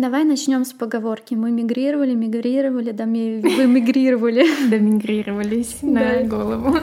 [0.00, 1.34] Давай начнем с поговорки.
[1.34, 4.46] Мы мигрировали, мигрировали, да вы мигрировали.
[4.70, 6.78] Домигрировались на голову.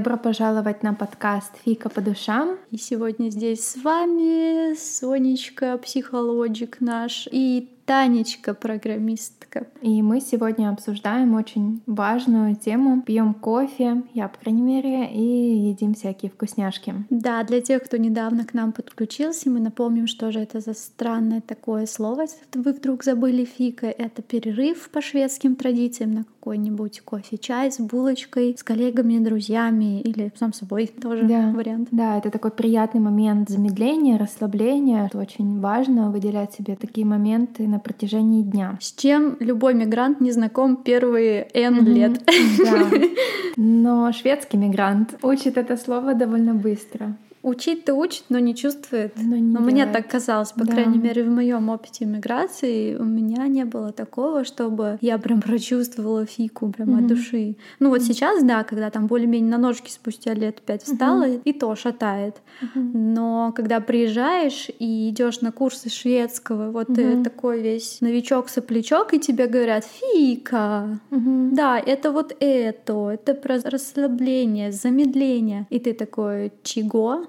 [0.00, 2.56] Добро пожаловать на подкаст «Фика по душам».
[2.70, 9.66] И сегодня здесь с вами Сонечка, психологик наш, и Танечка, программистка.
[9.82, 13.02] И мы сегодня обсуждаем очень важную тему.
[13.02, 16.94] Пьем кофе, я, по крайней мере, и едим всякие вкусняшки.
[17.10, 21.40] Да, для тех, кто недавно к нам подключился, мы напомним, что же это за странное
[21.40, 22.20] такое слово.
[22.20, 28.54] Если вы вдруг забыли фика, это перерыв по шведским традициям на какой-нибудь кофе-чай с булочкой,
[28.56, 31.50] с коллегами, друзьями или сам собой тоже да.
[31.50, 31.88] вариант.
[31.90, 35.06] Да, это такой приятный момент замедления, расслабления.
[35.06, 38.78] Это очень важно выделять себе такие моменты на протяжении дня.
[38.80, 41.92] С чем любой мигрант не знаком первые N mm-hmm.
[41.92, 42.22] лет.
[42.58, 42.90] Да.
[43.56, 47.16] Но шведский мигрант учит это слово довольно быстро.
[47.42, 49.14] Учить-то учит, но не чувствует.
[49.16, 50.72] Но, не но мне так казалось, по да.
[50.72, 56.26] крайней мере, в моем опыте иммиграции у меня не было такого, чтобы я прям прочувствовала
[56.26, 56.98] фику прям mm-hmm.
[56.98, 57.56] от души.
[57.78, 58.04] Ну вот mm-hmm.
[58.04, 61.42] сейчас, да, когда там более-менее на ножки спустя лет пять встала, mm-hmm.
[61.44, 62.36] и то шатает.
[62.62, 62.90] Mm-hmm.
[62.94, 67.22] Но когда приезжаешь и идешь на курсы шведского, вот mm-hmm.
[67.22, 71.00] ты такой весь новичок-соплячок, и тебе говорят фика.
[71.10, 71.50] Mm-hmm.
[71.52, 75.66] Да, это вот это, это про расслабление, замедление.
[75.70, 77.26] И ты такой, чего?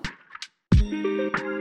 [0.91, 1.60] thank you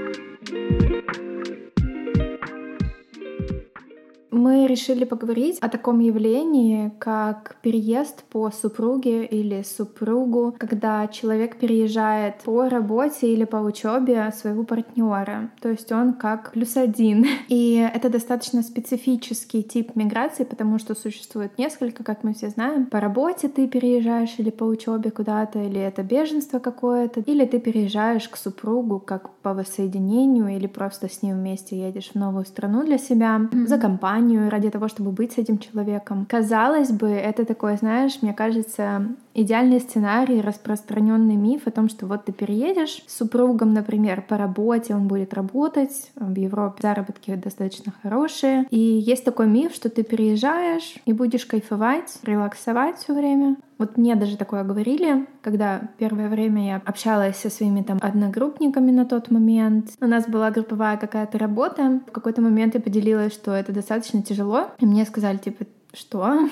[4.31, 12.37] Мы решили поговорить о таком явлении, как переезд по супруге или супругу, когда человек переезжает
[12.45, 15.51] по работе или по учебе своего партнера.
[15.61, 17.27] То есть он как плюс один.
[17.49, 22.87] И это достаточно специфический тип миграции, потому что существует несколько, как мы все знаем.
[22.87, 28.29] По работе ты переезжаешь или по учебе куда-то, или это беженство какое-то, или ты переезжаешь
[28.29, 32.99] к супругу как по воссоединению, или просто с ним вместе едешь в новую страну для
[32.99, 36.27] себя, за компанию компанию ради того, чтобы быть с этим человеком.
[36.29, 42.25] Казалось бы, это такой, знаешь, мне кажется, идеальный сценарий, распространенный миф о том, что вот
[42.27, 48.67] ты переедешь с супругом, например, по работе, он будет работать, в Европе заработки достаточно хорошие,
[48.71, 54.15] и есть такой миф, что ты переезжаешь и будешь кайфовать, релаксовать все время, вот мне
[54.15, 59.89] даже такое говорили, когда первое время я общалась со своими там одногруппниками на тот момент.
[60.01, 62.01] У нас была групповая какая-то работа.
[62.07, 64.67] В какой-то момент я поделилась, что это достаточно тяжело.
[64.79, 65.65] И мне сказали, типа,
[65.95, 66.49] что?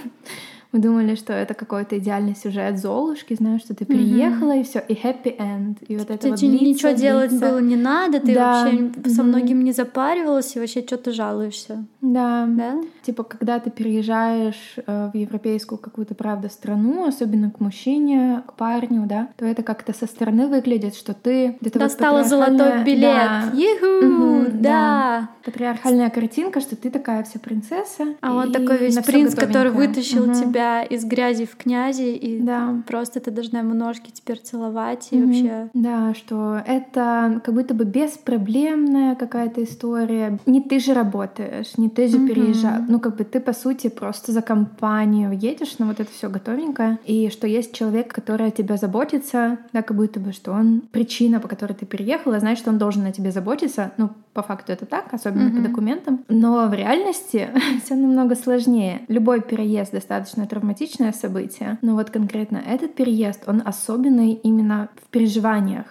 [0.71, 4.61] Мы думали, что это какой-то идеальный сюжет Золушки, знаешь, что ты приехала mm-hmm.
[4.61, 5.77] и все, и happy end.
[5.89, 6.95] И вот это вот длится, ничего длится.
[6.95, 8.65] делать было не надо, ты да.
[8.65, 9.09] вообще mm-hmm.
[9.09, 11.87] со многим не запаривалась и вообще что ты жалуешься.
[12.03, 12.47] Да.
[12.47, 12.83] да.
[13.03, 19.07] Типа, когда ты переезжаешь э, в европейскую какую-то, правда, страну, особенно к мужчине, к парню,
[19.07, 23.01] да, то это как-то со стороны выглядит, что ты Достала вот золотой билет.
[23.01, 23.51] Да.
[23.55, 24.61] Иху, mm-hmm, да.
[24.61, 25.29] да.
[25.45, 28.17] Патриархальная картинка, что ты такая вся принцесса.
[28.21, 30.41] А он такой весь принц, который вытащил mm-hmm.
[30.41, 32.83] тебя тебя из грязи в князи, и да.
[32.87, 35.27] просто ты должна ему ножки теперь целовать, и mm-hmm.
[35.27, 35.71] вообще...
[35.75, 40.39] Да, что это как будто бы беспроблемная какая-то история.
[40.47, 42.29] Не ты же работаешь, не ты же mm-hmm.
[42.29, 42.85] переезжаешь.
[42.89, 46.99] Ну, как бы ты, по сути, просто за компанию едешь на вот это все готовенькое,
[47.05, 51.41] и что есть человек, который о тебе заботится, да, как будто бы, что он причина,
[51.41, 53.93] по которой ты переехала, значит, он должен о тебе заботиться.
[53.97, 55.57] Ну, по факту это так, особенно mm-hmm.
[55.57, 56.25] по документам.
[56.29, 57.51] Но в реальности
[57.85, 59.03] все намного сложнее.
[59.09, 65.87] Любой переезд достаточно травматичное событие, но вот конкретно этот переезд, он особенный именно в переживаниях.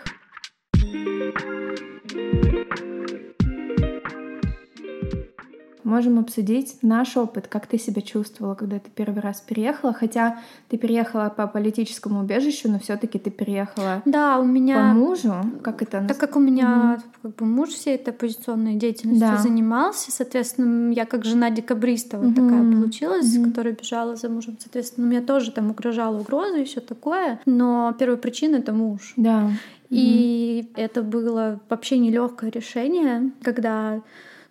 [5.88, 10.40] Можем обсудить наш опыт, как ты себя чувствовала, когда ты первый раз переехала, хотя
[10.70, 14.76] ты переехала по политическому убежищу, но все-таки ты переехала да, у меня...
[14.76, 15.34] по мужу.
[15.64, 16.06] Как это?
[16.08, 17.04] Так как у меня угу.
[17.22, 19.38] как бы муж всей этой оппозиционной деятельностью да.
[19.38, 22.36] занимался, соответственно, я как жена декабриста вот угу.
[22.36, 23.50] такая получилась, угу.
[23.50, 28.18] которая бежала за мужем, соответственно, мне тоже там угрожала угроза и все такое, но первая
[28.18, 29.14] причина это муж.
[29.16, 29.52] Да.
[29.90, 34.02] И mm это было вообще нелегкое решение, когда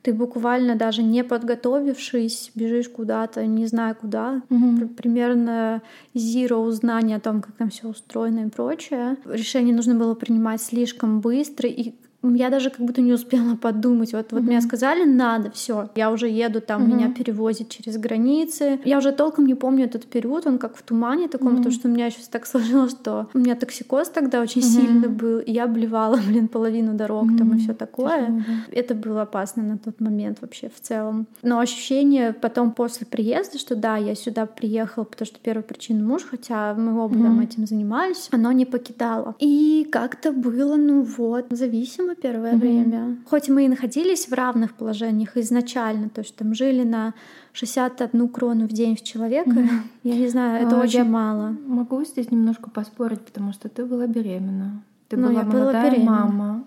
[0.07, 4.95] ты буквально даже не подготовившись, бежишь куда-то, не зная куда, mm-hmm.
[4.95, 5.83] примерно
[6.15, 9.17] zero знания о том, как там все устроено и прочее.
[9.25, 11.95] Решение нужно было принимать слишком быстро, и
[12.35, 14.13] я даже как будто не успела подумать.
[14.13, 14.47] Вот, вот mm-hmm.
[14.47, 16.95] мне сказали, надо, все, я уже еду, там mm-hmm.
[16.95, 18.81] меня перевозят через границы.
[18.85, 21.57] Я уже толком не помню этот период, он как в тумане таком, mm-hmm.
[21.57, 24.65] потому что у меня сейчас так сложилось, что у меня токсикоз тогда очень mm-hmm.
[24.65, 27.39] сильно был, и я обливала, блин, половину дорог mm-hmm.
[27.39, 28.29] там и все такое.
[28.29, 28.73] Mm-hmm.
[28.73, 31.27] Это было опасно на тот момент вообще в целом.
[31.43, 36.23] Но ощущение потом после приезда, что да, я сюда приехала, потому что первая причина муж,
[36.29, 37.23] хотя мы оба mm-hmm.
[37.23, 39.35] там этим занимались, оно не покидало.
[39.39, 42.59] И как-то было, ну вот, зависимо первое mm-hmm.
[42.59, 43.17] время.
[43.27, 47.15] Хоть мы и находились в равных положениях изначально, то есть там жили на
[47.53, 49.81] 61 крону в день в человека, mm-hmm.
[50.05, 51.57] я не знаю, это а, очень мало.
[51.67, 54.83] Могу здесь немножко поспорить, потому что ты была беременна.
[55.09, 56.65] Ты ну, была я молодая была мама.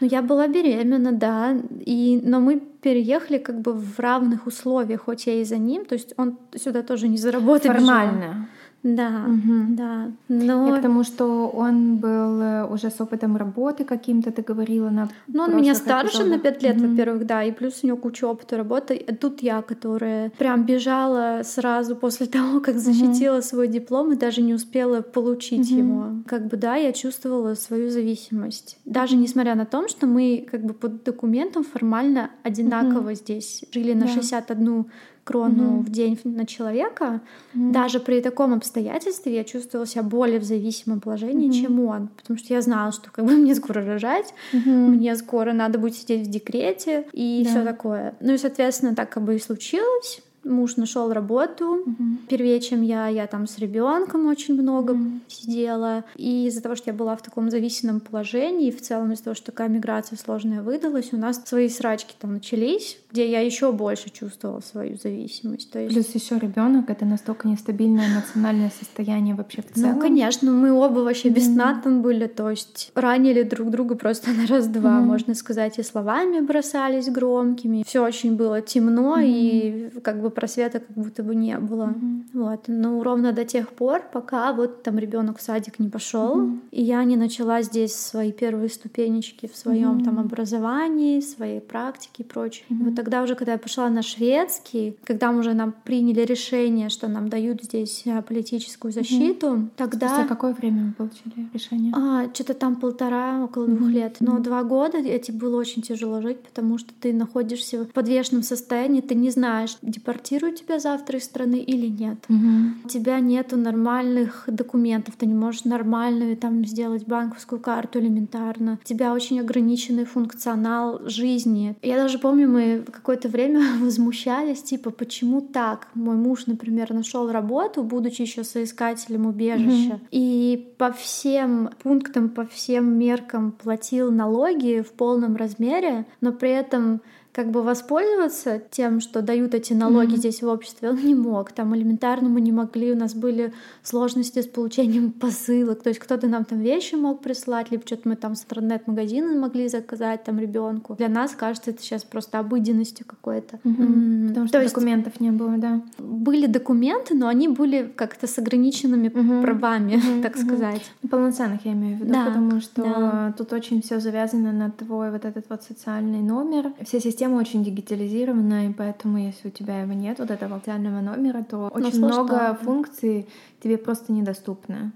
[0.00, 5.26] Ну, я была беременна, да, и, но мы переехали как бы в равных условиях, хоть
[5.26, 7.72] я и за ним, то есть он сюда тоже не заработал.
[7.72, 8.48] Формально.
[8.96, 9.66] Да, угу.
[9.68, 10.10] да.
[10.28, 10.68] Но...
[10.68, 15.42] И потому что он был э, уже с опытом работы каким-то, ты говорила на Ну,
[15.42, 16.36] он меня старше эпизодах.
[16.36, 16.88] на пять лет, угу.
[16.88, 18.94] во-первых, да, и плюс у него куча опыта работы.
[18.96, 23.42] И тут я, которая прям бежала сразу после того, как защитила угу.
[23.42, 25.78] свой диплом и даже не успела получить угу.
[25.78, 26.06] его.
[26.26, 28.78] Как бы, да, я чувствовала свою зависимость.
[28.84, 33.14] Даже несмотря на то, что мы как бы под документом формально одинаково угу.
[33.14, 34.12] здесь жили на да.
[34.12, 34.86] 61
[35.28, 35.82] крону mm-hmm.
[35.82, 37.20] в день на человека,
[37.54, 37.72] mm-hmm.
[37.72, 41.62] даже при таком обстоятельстве я чувствовала себя более в зависимом положении, mm-hmm.
[41.62, 42.08] чем он.
[42.08, 44.86] Потому что я знала, что как бы мне скоро рожать, mm-hmm.
[44.86, 47.50] мне скоро надо будет сидеть в декрете и да.
[47.50, 48.14] все такое.
[48.20, 50.22] Ну и, соответственно, так как бы и случилось.
[50.44, 51.82] Муж нашел работу.
[51.84, 52.04] Угу.
[52.28, 55.20] Первее, чем я, я там с ребенком очень много угу.
[55.28, 56.04] сидела.
[56.16, 59.34] И из-за того, что я была в таком зависимом положении, и в целом из-за того,
[59.34, 64.10] что такая миграция сложная выдалась, у нас свои срачки там начались, где я еще больше
[64.10, 65.70] чувствовала свою зависимость.
[65.70, 65.94] То есть...
[65.94, 69.96] Плюс еще ребенок это настолько нестабильное эмоциональное состояние вообще в ну, целом.
[69.96, 74.30] Ну, конечно, мы оба вообще без сна там были, то есть ранили друг друга просто
[74.32, 77.82] на раз-два, mm можно сказать, и словами бросались громкими.
[77.86, 81.86] Все очень было темно, mm и как бы просвета как будто бы не было.
[81.86, 82.22] Mm-hmm.
[82.34, 82.64] Вот.
[82.68, 86.58] Но ровно до тех пор, пока вот там ребенок в садик не пошел, mm-hmm.
[86.70, 90.04] и я не начала здесь свои первые ступенечки в своем mm-hmm.
[90.04, 92.64] там образовании, своей практике и прочее.
[92.70, 92.84] Mm-hmm.
[92.84, 97.28] Вот тогда уже, когда я пошла на шведский, когда уже нам приняли решение, что нам
[97.28, 99.68] дают здесь э, политическую защиту, mm-hmm.
[99.74, 100.08] тогда...
[100.08, 101.92] Спустя какое время мы получили решение?
[101.96, 103.76] А, что-то там полтора, около mm-hmm.
[103.76, 104.16] двух лет.
[104.20, 104.42] Но mm-hmm.
[104.42, 109.16] два года эти было очень тяжело жить, потому что ты находишься в подвешенном состоянии, ты
[109.16, 112.18] не знаешь, депортировать депортируют тебя завтра из страны или нет.
[112.28, 112.84] Угу.
[112.84, 118.78] У тебя нету нормальных документов, ты не можешь нормальную там сделать банковскую карту элементарно.
[118.82, 121.76] У тебя очень ограниченный функционал жизни.
[121.82, 125.88] Я даже помню, мы какое-то время возмущались, типа, почему так?
[125.94, 130.00] Мой муж, например, нашел работу, будучи еще соискателем убежища, угу.
[130.10, 137.00] и по всем пунктам, по всем меркам платил налоги в полном размере, но при этом
[137.38, 140.16] как бы воспользоваться тем, что дают эти налоги mm-hmm.
[140.16, 141.52] здесь в обществе, он не мог.
[141.52, 143.52] Там элементарно мы не могли, у нас были
[143.84, 145.84] сложности с получением посылок.
[145.84, 149.68] То есть кто-то нам там вещи мог прислать, либо что-то мы там с интернет-магазина могли
[149.68, 150.96] заказать там ребенку.
[150.96, 153.60] Для нас кажется это сейчас просто обыденностью какой-то.
[153.62, 153.76] Mm-hmm.
[153.86, 154.28] Mm-hmm.
[154.30, 155.80] Потому что То документов есть, не было, да.
[155.98, 159.42] Были документы, но они были как-то с ограниченными mm-hmm.
[159.42, 160.22] правами, mm-hmm.
[160.22, 160.82] так сказать.
[161.08, 162.24] Полноценных я имею в виду, да.
[162.24, 163.34] потому что да.
[163.38, 166.72] тут очень все завязано на твой вот этот вот социальный номер.
[166.82, 171.00] Все системы система очень дигитализированная, и поэтому, если у тебя его нет, вот этого официального
[171.00, 173.28] номера, то ну, очень много функций
[173.62, 174.92] тебе просто недоступны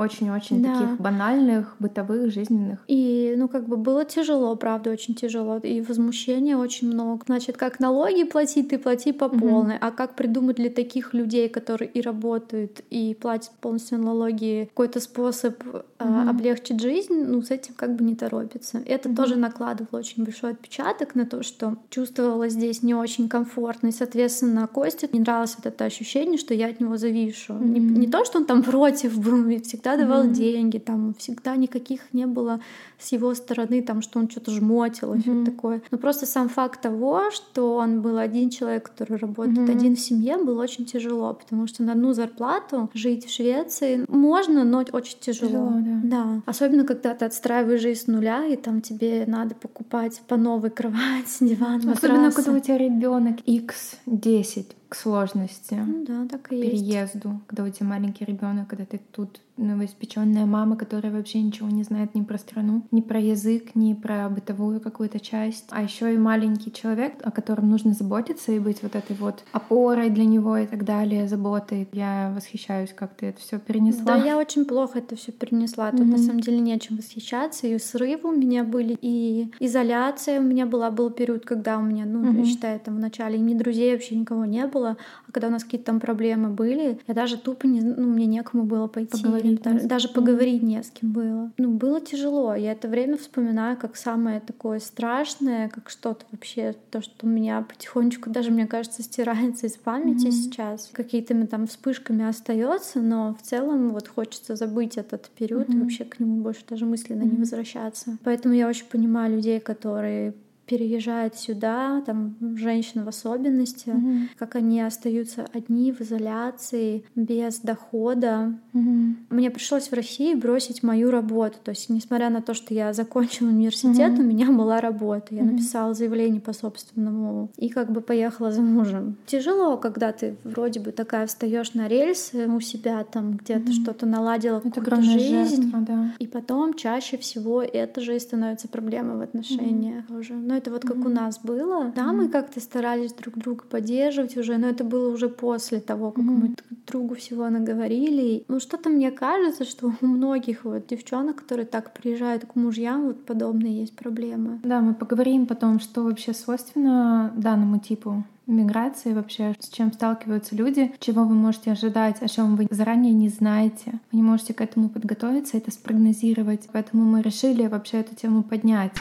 [0.00, 0.72] очень-очень да.
[0.72, 2.78] таких банальных, бытовых, жизненных.
[2.88, 5.58] И, ну, как бы было тяжело, правда, очень тяжело.
[5.58, 7.22] И возмущения очень много.
[7.26, 9.76] Значит, как налоги платить, ты плати по полной.
[9.76, 9.84] Угу.
[9.86, 15.62] А как придумать для таких людей, которые и работают, и платят полностью налоги, какой-то способ
[15.66, 15.82] угу.
[15.98, 18.80] а, облегчить жизнь, ну, с этим как бы не торопится.
[18.86, 19.16] Это угу.
[19.16, 23.88] тоже накладывало очень большой отпечаток на то, что чувствовала здесь не очень комфортно.
[23.88, 27.54] И, соответственно, Косте не нравилось вот это ощущение, что я от него завишу.
[27.54, 27.64] Угу.
[27.64, 30.34] Не, не то, что он там против был, всегда всегда давал mm-hmm.
[30.34, 32.60] деньги, там всегда никаких не было
[32.98, 35.44] с его стороны, там, что он что-то жмотил и mm-hmm.
[35.44, 35.82] такое.
[35.90, 39.76] Но просто сам факт того, что он был один человек, который работает mm-hmm.
[39.76, 44.64] один в семье, было очень тяжело, потому что на одну зарплату жить в Швеции можно,
[44.64, 45.48] но очень тяжело.
[45.48, 46.00] тяжело да.
[46.04, 46.42] да.
[46.46, 51.26] Особенно когда ты отстраиваешь жизнь с нуля, и там тебе надо покупать по новой кровать,
[51.40, 52.06] диван, матрасы.
[52.06, 55.74] Особенно когда у тебя ребенок X10 к сложности.
[55.74, 57.46] Ну, да, так и переезду, есть.
[57.46, 62.14] когда у тебя маленький ребенок, когда ты тут новоиспеченная мама, которая вообще ничего не знает
[62.14, 65.66] ни про страну, ни про язык, ни про бытовую какую-то часть.
[65.70, 70.10] А еще и маленький человек, о котором нужно заботиться и быть вот этой вот опорой
[70.10, 71.88] для него и так далее, заботой.
[71.92, 74.04] Я восхищаюсь, как ты это все перенесла.
[74.04, 75.90] Да, я очень плохо это все перенесла.
[75.90, 76.10] Тут mm-hmm.
[76.10, 77.66] на самом деле нечем восхищаться.
[77.66, 80.90] И срывы у меня были, и изоляция у меня была.
[80.90, 82.38] Был период, когда у меня, ну, mm-hmm.
[82.38, 84.79] я считаю, там в начале ни друзей вообще никого не было.
[84.84, 88.64] А когда у нас какие-то там проблемы были, я даже тупо не, ну, мне некому
[88.64, 89.22] было пойти.
[89.22, 91.50] Поговорить даже, даже поговорить не с кем было.
[91.58, 92.54] Ну, было тяжело.
[92.54, 97.62] Я это время вспоминаю как самое такое страшное, как что-то вообще, то, что у меня
[97.62, 100.30] потихонечку даже, мне кажется, стирается из памяти mm-hmm.
[100.30, 100.90] сейчас.
[100.92, 105.76] Какими-то там вспышками остается, но в целом вот хочется забыть этот период mm-hmm.
[105.76, 107.30] и вообще к нему больше даже мысленно mm-hmm.
[107.30, 108.18] не возвращаться.
[108.24, 110.34] Поэтому я очень понимаю людей, которые
[110.70, 114.28] переезжают сюда, там женщин в особенности, mm-hmm.
[114.38, 118.54] как они остаются одни в изоляции, без дохода.
[118.72, 119.14] Mm-hmm.
[119.30, 121.58] Мне пришлось в России бросить мою работу.
[121.64, 124.20] То есть, несмотря на то, что я закончила университет, mm-hmm.
[124.20, 125.34] у меня была работа.
[125.34, 125.50] Я mm-hmm.
[125.50, 129.16] написала заявление по собственному и как бы поехала за мужем.
[129.26, 133.82] Тяжело, когда ты вроде бы такая встаешь на рельсы у себя, там где-то mm-hmm.
[133.82, 135.62] что-то наладила какую-то жизнь.
[135.62, 136.12] Жертва, да.
[136.20, 140.20] И потом чаще всего эта жизнь становится проблемой в отношениях mm-hmm.
[140.20, 140.34] уже.
[140.34, 141.06] Но это вот как mm-hmm.
[141.06, 141.92] у нас было.
[141.94, 142.12] Да, mm-hmm.
[142.12, 146.28] мы как-то старались друг друга поддерживать уже, но это было уже после того, как mm-hmm.
[146.28, 148.44] мы друг другу всего наговорили.
[148.48, 153.24] Ну, что-то мне кажется, что у многих вот девчонок, которые так приезжают к мужьям, вот
[153.24, 154.60] подобные есть проблемы.
[154.62, 160.92] Да, мы поговорим потом, что вообще свойственно данному типу миграции вообще, с чем сталкиваются люди,
[160.98, 164.00] чего вы можете ожидать, о чем вы заранее не знаете.
[164.10, 166.68] Вы не можете к этому подготовиться, это спрогнозировать.
[166.72, 168.92] Поэтому мы решили вообще эту тему поднять.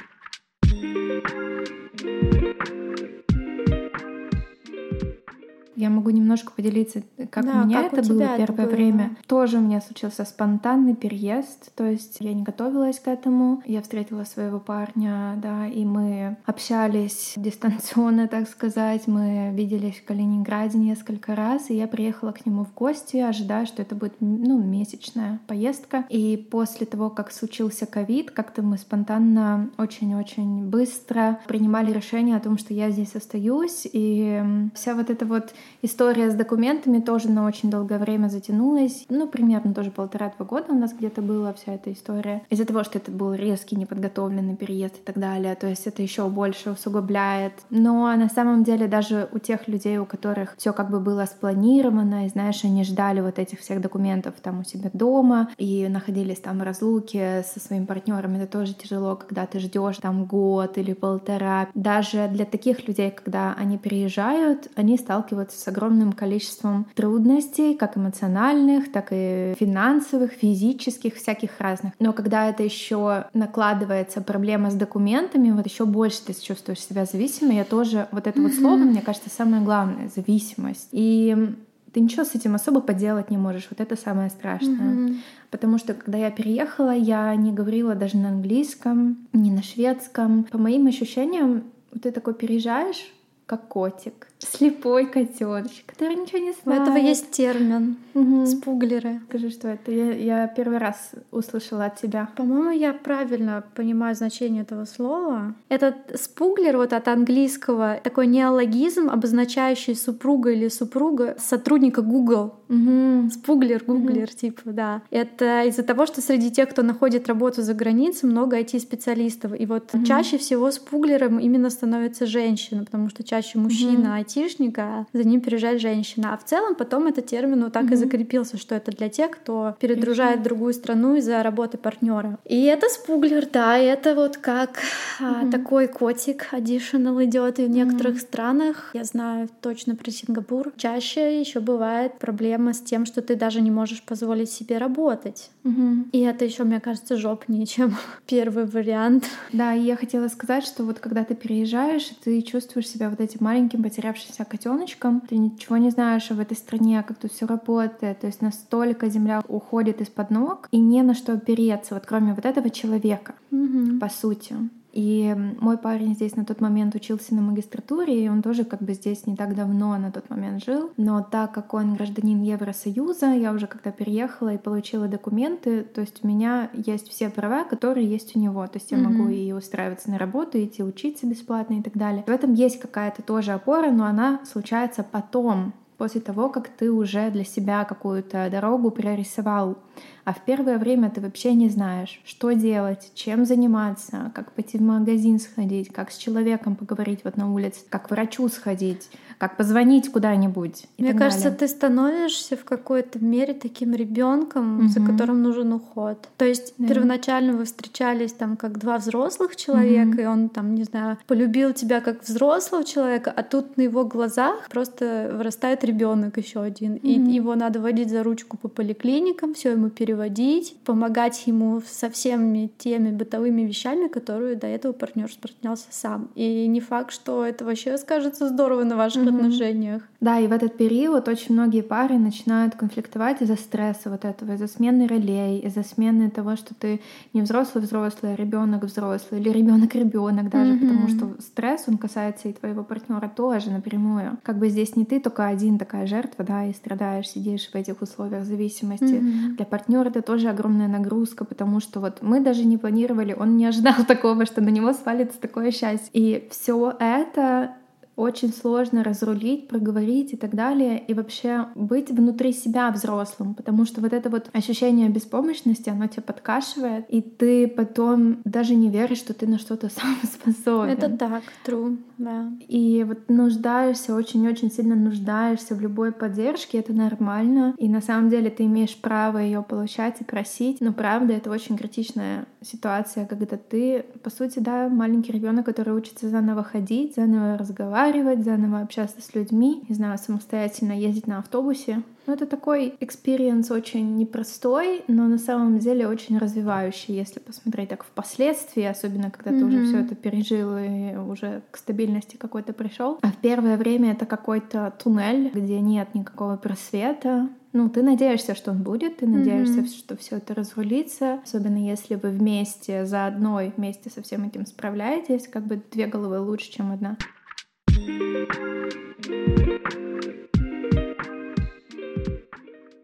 [5.79, 8.75] Я могу немножко поделиться, как да, у меня как это у было первое было?
[8.75, 9.17] время.
[9.27, 13.61] Тоже у меня случился спонтанный переезд, то есть я не готовилась к этому.
[13.65, 19.07] Я встретила своего парня, да, и мы общались дистанционно, так сказать.
[19.07, 23.81] Мы виделись в Калининграде несколько раз, и я приехала к нему в гости, ожидая, что
[23.81, 26.05] это будет, ну, месячная поездка.
[26.09, 32.57] И после того, как случился ковид, как-то мы спонтанно очень-очень быстро принимали решение о том,
[32.57, 37.71] что я здесь остаюсь, и вся вот эта вот История с документами тоже на очень
[37.71, 39.05] долгое время затянулась.
[39.09, 42.43] Ну, примерно тоже полтора-два года у нас где-то была вся эта история.
[42.51, 45.55] Из-за того, что это был резкий, неподготовленный переезд и так далее.
[45.55, 47.53] То есть это еще больше усугубляет.
[47.71, 52.27] Но на самом деле даже у тех людей, у которых все как бы было спланировано,
[52.27, 56.59] и знаешь, они ждали вот этих всех документов там у себя дома и находились там
[56.59, 61.69] в разлуке со своими партнерами, это тоже тяжело, когда ты ждешь там год или полтора.
[61.73, 68.91] Даже для таких людей, когда они приезжают, они сталкиваются с огромным количеством трудностей, как эмоциональных,
[68.91, 71.93] так и финансовых, физических, всяких разных.
[71.97, 77.55] Но когда это еще накладывается проблема с документами, вот еще больше ты чувствуешь себя зависимой.
[77.55, 80.89] Я тоже вот это вот слово, мне кажется, самое главное— зависимость.
[80.91, 81.55] И
[81.93, 83.67] ты ничего с этим особо поделать не можешь.
[83.69, 84.95] Вот это самое страшное.
[84.95, 85.17] Mm-hmm.
[85.51, 90.43] Потому что когда я переехала, я не говорила даже на английском, не на шведском.
[90.43, 91.63] По моим ощущениям,
[92.01, 93.09] ты такой переезжаешь,
[93.45, 96.79] как котик слепой котеночек, который ничего не знает.
[96.79, 98.45] У этого есть термин угу.
[98.45, 99.19] спуглеры.
[99.27, 99.91] Скажи, что это?
[99.91, 102.29] Я, я первый раз услышала от тебя.
[102.37, 105.55] По-моему, я правильно понимаю значение этого слова.
[105.67, 112.55] Этот спуглер вот от английского такой неологизм, обозначающий супруга или супруга сотрудника Google.
[112.69, 113.31] Угу.
[113.31, 114.37] Спуглер, гуглер, угу.
[114.37, 115.01] типа, да.
[115.09, 119.59] Это из-за того, что среди тех, кто находит работу за границей, много IT-специалистов.
[119.59, 120.05] И вот угу.
[120.05, 125.81] чаще всего спуглером именно становится женщина, потому что чаще мужчина угу айтишника, за ним переезжает
[125.81, 126.33] женщина.
[126.33, 127.93] А в целом потом этот термин вот так mm-hmm.
[127.93, 130.43] и закрепился, что это для тех, кто передружает mm-hmm.
[130.43, 132.37] другую страну из-за работы партнера.
[132.45, 134.79] И это спуглер, да, и это вот как
[135.19, 135.47] mm-hmm.
[135.47, 138.21] а, такой котик additional идет и в некоторых mm-hmm.
[138.21, 138.91] странах.
[138.93, 140.71] Я знаю точно про Сингапур.
[140.77, 145.49] Чаще еще бывает проблема с тем, что ты даже не можешь позволить себе работать.
[145.63, 146.09] Mm-hmm.
[146.11, 147.95] И это еще, мне кажется, жопнее, чем
[148.27, 149.25] первый вариант.
[149.53, 153.39] Да, и я хотела сказать, что вот когда ты переезжаешь, ты чувствуешь себя вот этим
[153.41, 155.21] маленьким потерявшим оставшийся котеночком.
[155.21, 158.19] Ты ничего не знаешь об этой стране, как тут все работает.
[158.19, 162.45] То есть настолько земля уходит из-под ног, и не на что опереться, вот кроме вот
[162.45, 163.99] этого человека, mm-hmm.
[163.99, 164.55] по сути.
[164.91, 168.93] И мой парень здесь на тот момент учился на магистратуре, и он тоже как бы
[168.93, 170.91] здесь не так давно на тот момент жил.
[170.97, 176.23] Но так как он гражданин Евросоюза, я уже когда переехала и получила документы, то есть
[176.23, 178.65] у меня есть все права, которые есть у него.
[178.67, 179.01] То есть я mm-hmm.
[179.01, 182.23] могу и устраиваться на работу, идти учиться бесплатно и так далее.
[182.25, 187.29] В этом есть какая-то тоже опора, но она случается потом после того, как ты уже
[187.29, 189.77] для себя какую-то дорогу прорисовал.
[190.23, 194.81] А в первое время ты вообще не знаешь, что делать, чем заниматься, как пойти в
[194.81, 200.11] магазин сходить, как с человеком поговорить вот на улице, как к врачу сходить, как позвонить
[200.11, 200.85] куда-нибудь.
[200.97, 201.59] Мне кажется, далее.
[201.59, 204.87] ты становишься в какой-то мере таким ребенком, угу.
[204.89, 206.27] за которым нужен уход.
[206.35, 206.89] То есть да.
[206.89, 210.21] первоначально вы встречались там как два взрослых человека, угу.
[210.21, 214.67] и он там, не знаю, полюбил тебя как взрослого человека, а тут на его глазах
[214.69, 217.07] просто вырастает ребенок еще один, угу.
[217.07, 222.69] и его надо водить за ручку по поликлиникам, все ему переводить, помогать ему со всеми
[222.77, 226.27] теми бытовыми вещами, которые до этого партнер справлялся сам.
[226.35, 229.37] И не факт, что это вообще скажется здорово на ваших mm-hmm.
[229.37, 230.03] отношениях.
[230.19, 234.67] Да, и в этот период очень многие пары начинают конфликтовать из-за стресса вот этого, из-за
[234.67, 236.99] смены ролей, из-за смены того, что ты
[237.33, 240.79] не взрослый взрослый, а ребенок взрослый или ребенок ребенок даже, mm-hmm.
[240.79, 244.37] потому что стресс он касается и твоего партнера тоже напрямую.
[244.43, 248.01] Как бы здесь не ты только один такая жертва, да, и страдаешь, сидишь в этих
[248.01, 249.03] условиях зависимости.
[249.03, 249.55] Mm-hmm.
[249.55, 253.65] Для партнера это тоже огромная нагрузка, потому что вот мы даже не планировали, он не
[253.65, 256.09] ожидал такого, что на него свалится такое счастье.
[256.13, 257.75] И все это
[258.19, 264.01] очень сложно разрулить, проговорить и так далее, и вообще быть внутри себя взрослым, потому что
[264.01, 269.33] вот это вот ощущение беспомощности, оно тебя подкашивает, и ты потом даже не веришь, что
[269.33, 270.89] ты на что-то сам способен.
[270.89, 272.51] Это так, true, да.
[272.67, 278.49] И вот нуждаешься, очень-очень сильно нуждаешься в любой поддержке, это нормально, и на самом деле
[278.49, 284.05] ты имеешь право ее получать и просить, но правда это очень критичная ситуация, когда ты,
[284.21, 289.83] по сути, да, маленький ребенок, который учится заново ходить, заново разговаривать, заново общаться с людьми,
[289.87, 292.03] не знаю, самостоятельно ездить на автобусе.
[292.29, 298.03] Ну, это такой experience очень непростой, но на самом деле очень развивающий, если посмотреть так
[298.03, 299.59] впоследствии, особенно когда mm-hmm.
[299.59, 303.17] ты уже все это пережил и уже к стабильности какой-то пришел.
[303.23, 308.69] А в первое время это какой-то туннель, где нет никакого просвета, ну, ты надеешься, что
[308.71, 309.97] он будет, ты надеешься, mm-hmm.
[309.97, 315.47] что все это разрулится, особенно если вы вместе, за одной, вместе со всем этим справляетесь,
[315.47, 317.17] как бы две головы лучше, чем одна.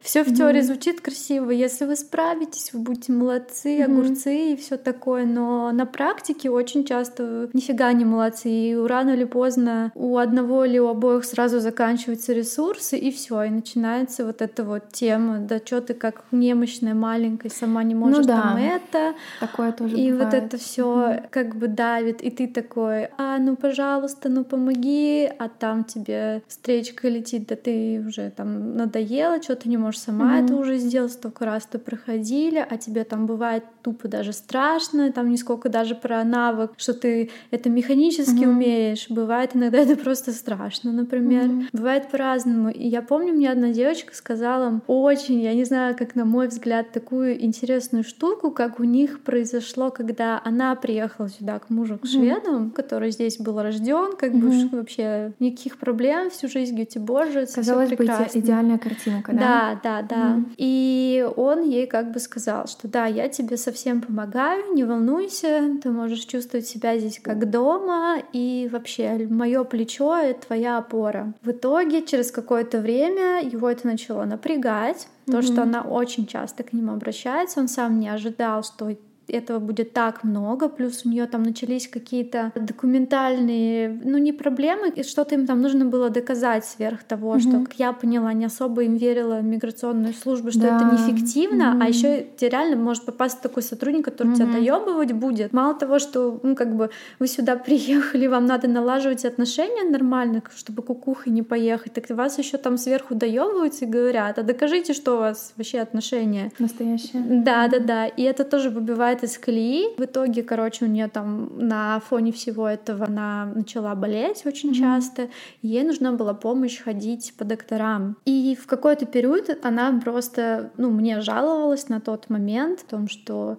[0.05, 1.49] Все в теории звучит красиво.
[1.49, 5.25] Если вы справитесь, вы будете молодцы, огурцы и все такое.
[5.25, 8.49] Но на практике очень часто нифига не молодцы.
[8.49, 13.49] И рано или поздно у одного или у обоих сразу заканчиваются ресурсы, и все, и
[13.49, 15.39] начинается вот эта вот тема.
[15.39, 18.41] Да что ты как немощная, маленькая, сама не можешь ну, да.
[18.43, 19.15] там это.
[19.39, 19.97] Такое тоже.
[19.97, 20.33] И бывает.
[20.33, 25.49] вот это все как бы давит, и ты такой, а ну пожалуйста, ну помоги, а
[25.49, 30.45] там тебе встречка летит, да ты уже там надоела, что ты не можешь сама mm-hmm.
[30.45, 35.29] это уже сделала, столько раз то проходили, а тебе там бывает тупо даже страшно, там
[35.29, 38.49] не сколько даже про навык, что ты это механически mm-hmm.
[38.49, 41.45] умеешь, бывает иногда это просто страшно, например.
[41.45, 41.67] Mm-hmm.
[41.73, 42.69] Бывает по-разному.
[42.69, 46.91] И я помню, мне одна девочка сказала очень, я не знаю, как на мой взгляд,
[46.91, 52.67] такую интересную штуку, как у них произошло, когда она приехала сюда к мужу, к шведам,
[52.67, 52.71] mm-hmm.
[52.71, 54.69] который здесь был рожден, как mm-hmm.
[54.69, 59.39] бы вообще никаких проблем, всю жизнь Гетеборжец, Казалось бы, идеальная картинка, да?
[59.39, 60.15] Да, да, да.
[60.15, 60.55] Mm-hmm.
[60.57, 65.91] И он ей как бы сказал, что да, я тебе совсем помогаю, не волнуйся, ты
[65.91, 71.33] можешь чувствовать себя здесь как дома, и вообще мое плечо— это твоя опора.
[71.43, 75.31] В итоге через какое-то время его это начало напрягать, mm-hmm.
[75.31, 78.89] то, что она очень часто к нему обращается, он сам не ожидал, что
[79.27, 85.35] этого будет так много, плюс у нее там начались какие-то документальные, ну не проблемы, что-то
[85.35, 87.39] им там нужно было доказать сверх того, mm-hmm.
[87.39, 90.77] что, как я поняла, не особо им верила миграционная служба, что да.
[90.77, 91.83] это неэффективно, mm-hmm.
[91.83, 94.35] а еще тебе реально может попасть такой сотрудник, который mm-hmm.
[94.35, 95.53] тебя доебывать будет.
[95.53, 100.81] Мало того, что ну как бы вы сюда приехали, вам надо налаживать отношения нормально, чтобы
[100.83, 105.17] кукухой не поехать, так вас еще там сверху доебываются и говорят, а докажите, что у
[105.17, 107.21] вас вообще отношения настоящие.
[107.23, 109.95] Да, да, да, и это тоже выбивает выбивает из колеи.
[109.97, 114.79] В итоге, короче, у нее там на фоне всего этого она начала болеть очень mm-hmm.
[114.79, 115.29] часто.
[115.61, 118.17] ей нужна была помощь ходить по докторам.
[118.25, 123.57] И в какой-то период она просто, ну, мне жаловалась на тот момент о том, что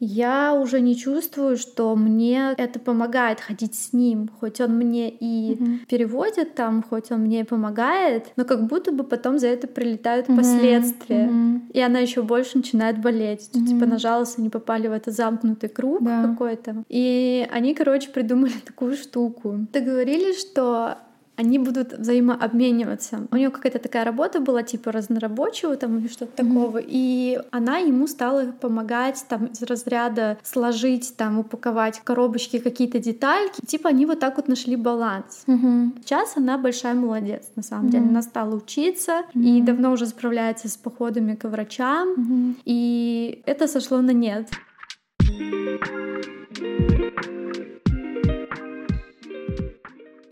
[0.00, 5.54] я уже не чувствую, что мне это помогает ходить с ним, хоть он мне и
[5.54, 5.86] mm-hmm.
[5.88, 10.36] переводит там, хоть он мне помогает, но как будто бы потом за это прилетают mm-hmm.
[10.36, 11.60] последствия, mm-hmm.
[11.72, 13.66] и она еще больше начинает болеть, mm-hmm.
[13.66, 16.22] типа нажалась, они попали в этот замкнутый круг да.
[16.22, 19.66] какой-то, и они, короче, придумали такую штуку.
[19.72, 20.98] Договорились, что
[21.36, 23.26] они будут взаимообмениваться.
[23.30, 26.48] У нее какая-то такая работа была, типа разнорабочего там или что-то mm-hmm.
[26.48, 33.64] такого, и она ему стала помогать там из разряда сложить, там упаковать коробочки какие-то детальки.
[33.66, 35.44] Типа они вот так вот нашли баланс.
[35.46, 36.02] Mm-hmm.
[36.04, 37.90] Сейчас она большая молодец, на самом mm-hmm.
[37.90, 38.04] деле.
[38.08, 39.42] Она стала учиться mm-hmm.
[39.42, 42.54] и давно уже справляется с походами к врачам, mm-hmm.
[42.64, 44.48] и это сошло на нет.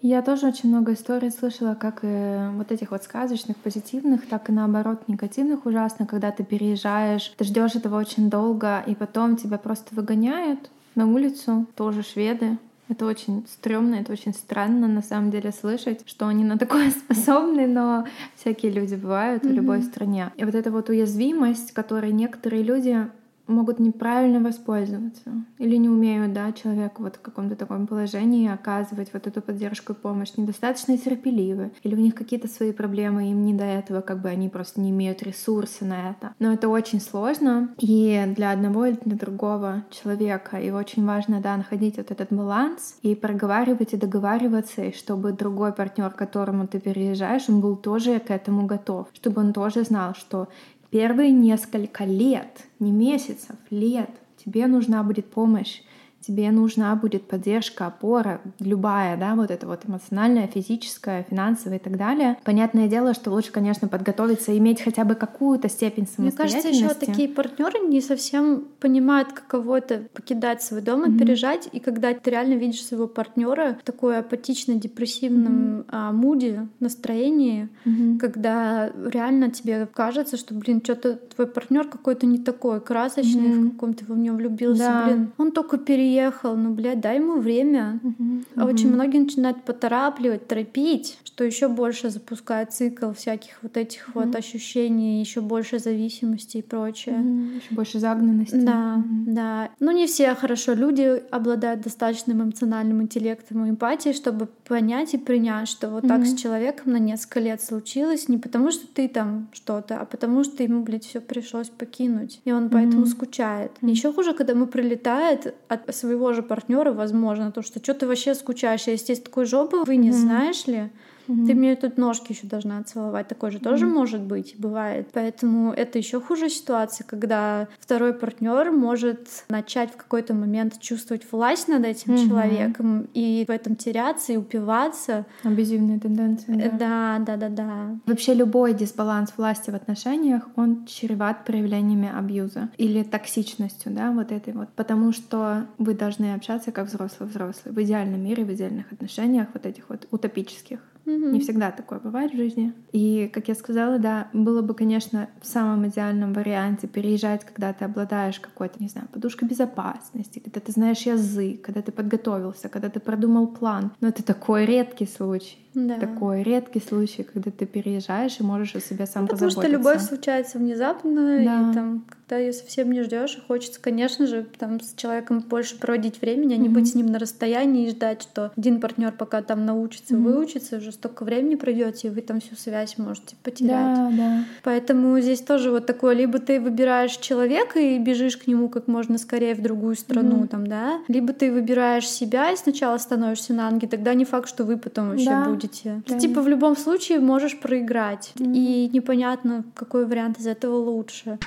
[0.07, 4.53] Я тоже очень много историй слышала, как и вот этих вот сказочных, позитивных, так и
[4.53, 9.95] наоборот негативных ужасно, когда ты переезжаешь, ты ждешь этого очень долго, и потом тебя просто
[9.95, 12.59] выгоняют на улицу, тоже шведы,
[12.91, 17.67] это очень стрёмно, это очень странно на самом деле слышать, что они на такое способны,
[17.67, 19.49] но всякие люди бывают mm-hmm.
[19.49, 20.33] в любой стране.
[20.37, 23.09] И вот эта вот уязвимость, которой некоторые люди
[23.47, 29.27] могут неправильно воспользоваться или не умеют, да, человеку вот в каком-то таком положении оказывать вот
[29.27, 33.65] эту поддержку и помощь, недостаточно терпеливы, или у них какие-то свои проблемы, им не до
[33.65, 36.35] этого, как бы они просто не имеют ресурса на это.
[36.39, 41.57] Но это очень сложно, и для одного или для другого человека, и очень важно, да,
[41.57, 46.81] находить вот этот баланс и проговаривать и договариваться, и чтобы другой партнер, к которому ты
[46.81, 50.49] переезжаешь, он был тоже к этому готов, чтобы он тоже знал, что
[50.95, 55.81] первые несколько лет, не месяцев, лет, тебе нужна будет помощь
[56.27, 61.97] тебе нужна будет поддержка, опора, любая, да, вот это вот эмоциональная, физическая, финансовая и так
[61.97, 62.39] далее.
[62.45, 66.69] Понятное дело, что лучше, конечно, подготовиться, иметь хотя бы какую-то степень самостоятельности.
[66.69, 71.19] Мне кажется, еще такие партнеры не совсем понимают, каково это покидать свой дом и mm-hmm.
[71.19, 75.85] переезжать, и когда ты реально видишь своего партнера в такой апатично-депрессивном mm-hmm.
[75.89, 78.19] а, муде, настроении, mm-hmm.
[78.19, 83.69] когда реально тебе кажется, что, блин, что-то твой партнер какой-то не такой красочный, mm-hmm.
[83.69, 85.05] в каком-то в него влюбился, да.
[85.07, 88.01] блин, он только переехал приехал, ну, блядь, дай ему время.
[88.03, 88.73] Uh-huh, uh-huh.
[88.73, 94.27] Очень многие начинают поторапливать, торопить, что еще больше запускает цикл всяких вот этих uh-huh.
[94.27, 97.17] вот ощущений, еще больше зависимости и прочее.
[97.17, 97.57] Uh-huh.
[97.57, 98.55] Еще больше загнанности.
[98.55, 99.35] Да, uh-huh.
[99.35, 99.71] да.
[99.81, 105.69] Ну, не все хорошо люди обладают достаточным эмоциональным интеллектом и эмпатией, чтобы понять и принять,
[105.69, 106.09] что вот uh-huh.
[106.09, 110.45] так с человеком на несколько лет случилось, не потому что ты там что-то, а потому
[110.45, 112.41] что ему, блядь, все пришлось покинуть.
[112.45, 113.11] И он поэтому uh-huh.
[113.11, 113.73] скучает.
[113.81, 113.91] Uh-huh.
[113.91, 118.35] Еще хуже, когда мы прилетает от своего же партнера, возможно, то, что что ты вообще
[118.35, 120.13] скучаешь, я здесь такой жопы вы не mm-hmm.
[120.13, 120.91] знаешь ли?
[121.29, 121.47] Угу.
[121.47, 123.29] Ты мне тут ножки еще должна целовать.
[123.29, 123.65] Такое же угу.
[123.65, 125.09] тоже может быть, бывает.
[125.13, 131.69] Поэтому это еще хуже ситуация, когда второй партнер может начать в какой-то момент чувствовать власть
[131.69, 132.23] над этим угу.
[132.25, 135.27] человеком и в этом теряться и упиваться.
[135.43, 136.53] Абьюзивные тенденции.
[136.55, 137.19] Да.
[137.19, 137.99] да, да, да, да.
[138.07, 144.53] Вообще любой дисбаланс власти в отношениях, он чреват проявлениями абьюза или токсичностью, да, вот этой
[144.53, 144.69] вот.
[144.77, 149.89] Потому что вы должны общаться как взрослый-взрослый в идеальном мире, в идеальных отношениях, вот этих
[149.89, 150.81] вот утопических.
[151.15, 151.33] Mm-hmm.
[151.33, 152.73] Не всегда такое бывает в жизни.
[152.93, 157.85] И, как я сказала, да, было бы, конечно, в самом идеальном варианте переезжать, когда ты
[157.85, 163.01] обладаешь какой-то, не знаю, подушкой безопасности, когда ты знаешь язык, когда ты подготовился, когда ты
[163.01, 163.93] продумал план.
[164.01, 165.59] Но это такой редкий случай.
[165.75, 165.99] Да.
[165.99, 170.01] Такой редкий случай, когда ты переезжаешь и можешь о себе сам ну, Потому что любовь
[170.01, 171.71] случается внезапно, да.
[171.71, 176.21] и там, когда ее совсем не ждешь, хочется, конечно же, там с человеком больше проводить
[176.21, 176.73] времени, а не mm-hmm.
[176.73, 180.23] быть с ним на расстоянии и ждать, что один партнер пока там научится, mm-hmm.
[180.23, 183.71] выучится, уже столько времени пройдете, и вы там всю связь можете потерять.
[183.71, 184.45] Да, да.
[184.65, 189.17] Поэтому здесь тоже вот такое, либо ты выбираешь человека и бежишь к нему как можно
[189.19, 190.49] скорее в другую страну, mm-hmm.
[190.49, 194.65] там, да, либо ты выбираешь себя и сначала становишься на ноги, тогда не факт, что
[194.65, 195.45] вы потом вообще да.
[195.45, 196.03] будете.
[196.09, 196.15] Да.
[196.15, 198.33] Ты, типа в любом случае можешь проиграть.
[198.35, 198.55] Mm.
[198.57, 201.39] И непонятно, какой вариант из этого лучше.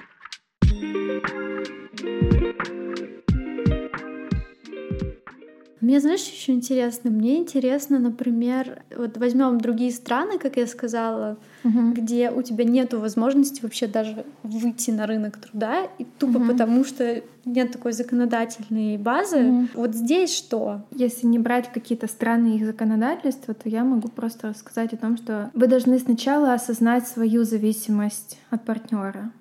[5.88, 7.10] Мне, знаешь, еще интересно.
[7.10, 11.94] Мне интересно, например, вот возьмем другие страны, как я сказала, угу.
[11.94, 16.48] где у тебя нет возможности вообще даже выйти на рынок труда, и тупо угу.
[16.48, 19.46] потому, что нет такой законодательной базы.
[19.46, 19.68] Угу.
[19.76, 20.82] Вот здесь что?
[20.92, 25.52] Если не брать какие-то страны их законодательства, то я могу просто рассказать о том, что
[25.54, 29.32] вы должны сначала осознать свою зависимость от партнера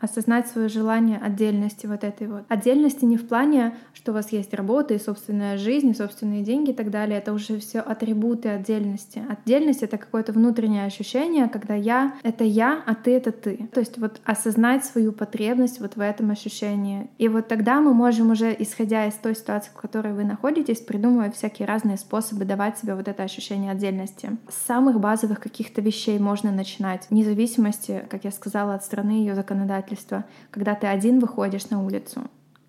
[0.00, 2.44] осознать свое желание отдельности вот этой вот.
[2.48, 6.70] Отдельности не в плане, что у вас есть работа и собственная жизнь, и собственные деньги
[6.70, 7.18] и так далее.
[7.18, 9.22] Это уже все атрибуты отдельности.
[9.28, 13.68] Отдельность— это какое-то внутреннее ощущение, когда я— это я, а ты— это ты.
[13.72, 17.08] То есть вот осознать свою потребность вот в этом ощущении.
[17.16, 21.34] И вот тогда мы можем уже, исходя из той ситуации, в которой вы находитесь, придумывать
[21.34, 24.36] всякие разные способы давать себе вот это ощущение отдельности.
[24.48, 29.34] С самых базовых каких-то вещей можно начинать, вне зависимости, как я сказала, от страны ее
[29.34, 32.22] законодательства обстоятельства, когда ты один выходишь на улицу,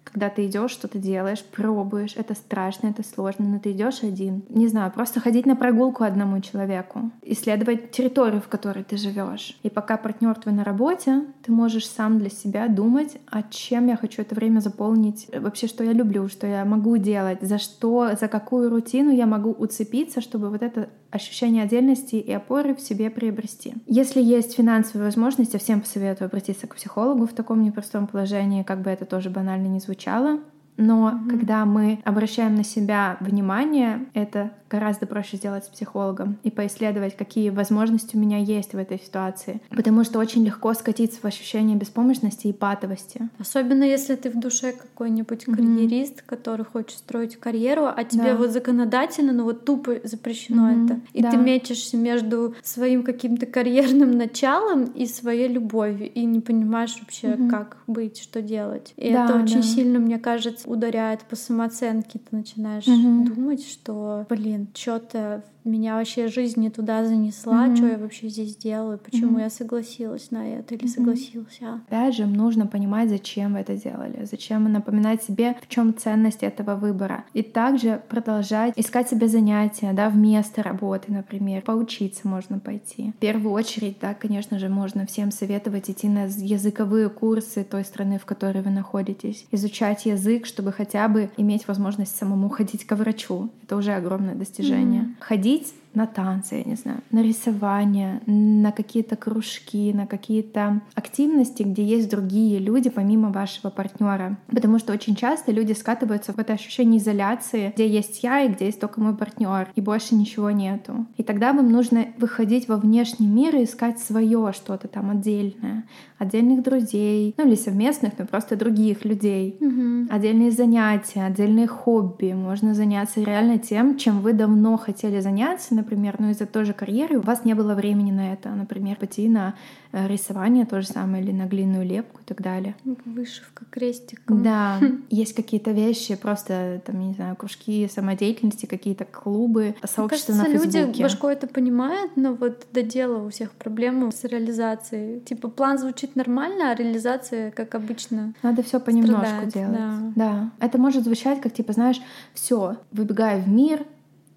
[0.03, 4.43] когда ты идешь, что-то делаешь, пробуешь, это страшно, это сложно, но ты идешь один.
[4.49, 9.59] Не знаю, просто ходить на прогулку одному человеку, исследовать территорию, в которой ты живешь.
[9.63, 13.97] И пока партнер твой на работе, ты можешь сам для себя думать, а чем я
[13.97, 18.29] хочу это время заполнить, вообще, что я люблю, что я могу делать, за что, за
[18.29, 23.73] какую рутину я могу уцепиться, чтобы вот это ощущение отдельности и опоры в себе приобрести.
[23.85, 28.89] Если есть финансовые возможности, всем посоветую обратиться к психологу в таком непростом положении, как бы
[28.89, 30.39] это тоже банально не звучало.
[30.77, 31.29] Но mm-hmm.
[31.29, 37.49] когда мы обращаем на себя внимание, это гораздо проще сделать с психологом и поисследовать, какие
[37.49, 39.61] возможности у меня есть в этой ситуации.
[39.69, 43.29] Потому что очень легко скатиться в ощущение беспомощности и патовости.
[43.39, 46.25] Особенно если ты в душе какой-нибудь карьерист, mm-hmm.
[46.25, 48.35] который хочет строить карьеру, а тебе да.
[48.35, 50.85] вот законодательно, ну вот тупо запрещено mm-hmm.
[50.85, 50.99] это.
[51.13, 51.31] И да.
[51.31, 57.49] ты мечешься между своим каким-то карьерным началом и своей любовью, и не понимаешь вообще, mm-hmm.
[57.49, 58.93] как быть, что делать.
[58.97, 59.67] И да, это очень да.
[59.67, 62.19] сильно, мне кажется, ударяет по самооценке.
[62.19, 63.33] Ты начинаешь mm-hmm.
[63.33, 67.75] думать, что, блин, что-то меня вообще жизнь не туда занесла, mm-hmm.
[67.75, 69.43] что я вообще здесь делаю, почему mm-hmm.
[69.43, 70.87] я согласилась на это или mm-hmm.
[70.87, 71.81] согласился.
[71.87, 76.75] Опять же, нужно понимать, зачем вы это делали, зачем напоминать себе, в чем ценность этого
[76.75, 77.25] выбора.
[77.33, 81.61] И также продолжать искать себе занятия, да, вместо работы, например.
[81.63, 83.11] Поучиться можно пойти.
[83.11, 88.19] В первую очередь, да, конечно же, можно всем советовать идти на языковые курсы той страны,
[88.19, 89.45] в которой вы находитесь.
[89.51, 93.49] Изучать язык, чтобы хотя бы иметь возможность самому ходить к врачу.
[93.63, 95.01] Это уже огромное достижение.
[95.01, 95.15] Mm-hmm.
[95.19, 101.63] Ходить ходить на танцы, я не знаю, на рисование, на какие-то кружки, на какие-то активности,
[101.63, 104.37] где есть другие люди помимо вашего партнера.
[104.47, 108.65] Потому что очень часто люди скатываются в это ощущение изоляции, где есть я и где
[108.65, 111.07] есть только мой партнер, и больше ничего нету.
[111.17, 115.85] И тогда вам нужно выходить во внешний мир и искать свое что-то там отдельное,
[116.19, 120.07] отдельных друзей, ну или совместных, но просто других людей, угу.
[120.11, 122.33] отдельные занятия, отдельные хобби.
[122.33, 127.17] Можно заняться реально тем, чем вы давно хотели заняться, например, но из-за той же карьеры
[127.17, 129.55] у вас не было времени на это, например, пойти на
[129.93, 132.75] э, рисование то же самое или на глиняную лепку и так далее.
[133.05, 134.43] Вышивка крестиком.
[134.43, 140.57] Да, есть какие-то вещи, просто там, не знаю, кружки самодеятельности, какие-то клубы, сообщества Мне кажется,
[140.57, 140.87] на Фейсбуке.
[140.87, 145.21] люди башкой это понимают, но вот до дела у всех проблемы с реализацией.
[145.21, 149.77] Типа план звучит нормально, а реализация, как обычно, Надо все понемножку делать.
[149.77, 149.99] Да.
[150.15, 150.51] да.
[150.59, 152.01] Это может звучать как, типа, знаешь,
[152.33, 153.85] все, выбегаю в мир,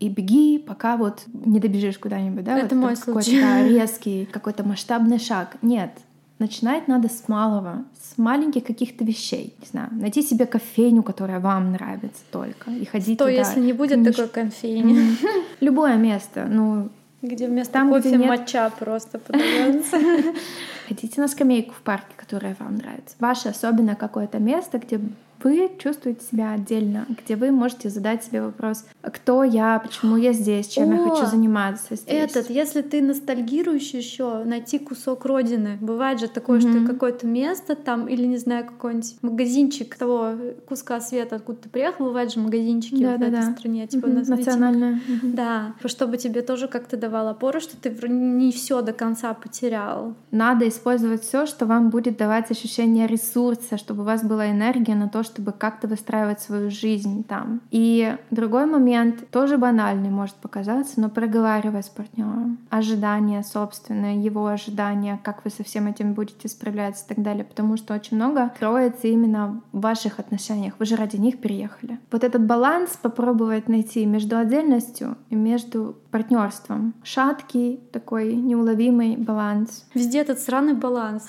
[0.00, 2.58] и беги, пока вот не добежишь куда-нибудь, да?
[2.58, 3.40] Это вот мой случай.
[3.40, 5.56] Какой-то резкий, какой-то масштабный шаг.
[5.60, 5.90] Нет,
[6.38, 9.54] начинать надо с малого, с маленьких каких-то вещей.
[9.60, 13.30] Не знаю, найти себе кофейню, которая вам нравится только, и ходить Что, туда.
[13.30, 14.16] если не будет Книж...
[14.16, 15.16] такой кофейни?
[15.60, 16.88] Любое место, ну...
[17.22, 18.28] Где вместо там, кофе где нет...
[18.28, 19.98] моча просто подается.
[20.88, 23.14] Ходите на скамейку в парке, которая вам нравится.
[23.18, 24.98] Ваше особенно какое-то место, где
[25.42, 30.68] вы чувствуете себя отдельно, где вы можете задать себе вопрос, кто я, почему я здесь,
[30.68, 32.04] чем О, я хочу заниматься здесь.
[32.06, 35.78] Этот, если ты ностальгируешь еще, найти кусок родины.
[35.80, 36.84] Бывает же такое, mm-hmm.
[36.84, 40.32] что какое-то место там, или не знаю, какой-нибудь магазинчик того
[40.66, 43.52] куска света, откуда ты приехал, бывают же магазинчики да, в да, этой да.
[43.52, 44.28] стране, типа mm-hmm.
[44.28, 44.92] национальные.
[44.94, 45.34] Mm-hmm.
[45.34, 50.14] Да, чтобы тебе тоже как-то давал опору, что ты не все до конца потерял.
[50.30, 55.08] Надо использовать все, что вам будет давать ощущение ресурса, чтобы у вас была энергия на
[55.08, 57.60] то, чтобы как-то выстраивать свою жизнь там.
[57.70, 62.58] И другой момент, тоже банальный может показаться, но проговаривая с партнером.
[62.70, 67.44] Ожидания собственные, его ожидания, как вы со всем этим будете справляться и так далее.
[67.44, 70.74] Потому что очень много кроется именно в ваших отношениях.
[70.78, 71.98] Вы же ради них переехали.
[72.10, 76.94] Вот этот баланс попробовать найти между отдельностью и между партнерством.
[77.02, 79.86] Шаткий такой неуловимый баланс.
[79.94, 81.28] Везде этот сраный баланс.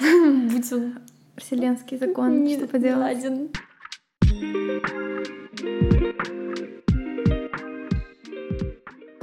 [0.00, 0.94] Будь он
[1.42, 3.16] Вселенский закон, Не что поделать.
[3.16, 3.50] Ладен.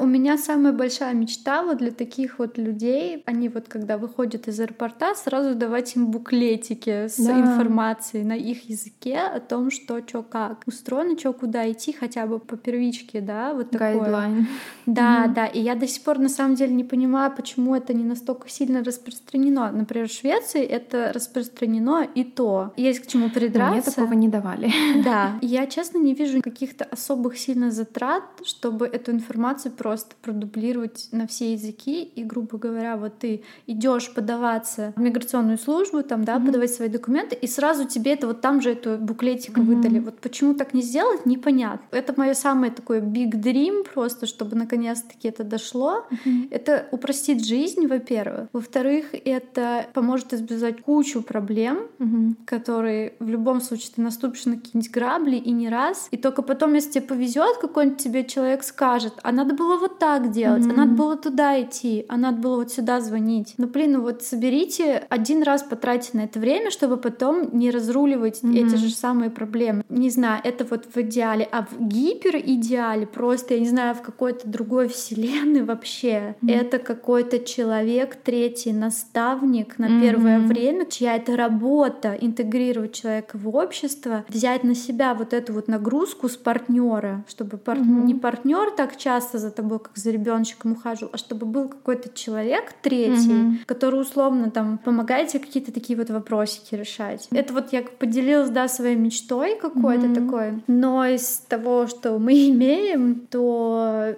[0.09, 5.15] Меня самая большая мечта вот для таких вот людей, они вот когда выходят из аэропорта,
[5.15, 7.39] сразу давать им буклетики с да.
[7.39, 12.39] информацией на их языке о том, что, что, как устроено, что, куда идти, хотя бы
[12.39, 13.99] по первичке, да, вот такое.
[13.99, 14.47] Гайдлайн.
[14.85, 15.33] Да, mm-hmm.
[15.33, 18.49] да, и я до сих пор на самом деле не понимаю, почему это не настолько
[18.49, 19.71] сильно распространено.
[19.71, 22.73] Например, в Швеции это распространено и то.
[22.75, 23.73] Есть к чему придраться.
[23.73, 24.71] Мне такого не давали.
[25.03, 31.09] Да, я честно не вижу каких-то особых сильно затрат, чтобы эту информацию просто просто продублировать
[31.11, 32.03] на все языки.
[32.03, 36.45] И, грубо говоря, вот ты идешь подаваться в миграционную службу, там, да, mm-hmm.
[36.45, 39.63] подавать свои документы, и сразу тебе это вот там же эту буклетик mm-hmm.
[39.63, 39.99] выдали.
[39.99, 41.85] Вот почему так не сделать, непонятно.
[41.91, 46.05] Это мое самое такое big dream просто, чтобы наконец-таки это дошло.
[46.11, 46.47] Mm-hmm.
[46.51, 48.47] Это упростит жизнь, во-первых.
[48.53, 52.35] Во-вторых, это поможет избежать кучу проблем, mm-hmm.
[52.45, 56.07] которые в любом случае ты наступишь на какие-нибудь грабли и не раз.
[56.11, 60.31] И только потом, если тебе повезет, какой-нибудь тебе человек скажет, а надо было вот так
[60.31, 60.73] делать, mm-hmm.
[60.73, 63.55] а надо было туда идти, а надо было вот сюда звонить.
[63.57, 68.43] Ну, блин, ну вот соберите один раз потратить на это время, чтобы потом не разруливать
[68.43, 68.67] mm-hmm.
[68.67, 69.83] эти же самые проблемы.
[69.89, 74.47] Не знаю, это вот в идеале, а в гиперидеале просто, я не знаю, в какой-то
[74.47, 76.53] другой вселенной вообще, mm-hmm.
[76.53, 80.01] это какой-то человек, третий наставник на mm-hmm.
[80.01, 85.67] первое время, чья это работа интегрировать человека в общество, взять на себя вот эту вот
[85.67, 87.77] нагрузку с партнера, чтобы пар...
[87.77, 88.03] mm-hmm.
[88.05, 92.73] не партнер так часто за тобой, как за ребеночком ухаживал, а чтобы был какой-то человек
[92.81, 93.65] третий, mm-hmm.
[93.65, 97.27] который условно там помогает тебе какие-то такие вот вопросики решать.
[97.31, 100.25] Это вот я поделилась, да, своей мечтой какой-то mm-hmm.
[100.25, 100.63] такой.
[100.67, 104.15] Но из того, что мы имеем, то